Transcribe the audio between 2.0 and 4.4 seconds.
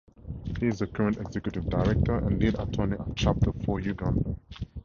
and Lead Attorney at Chapter Four Uganda.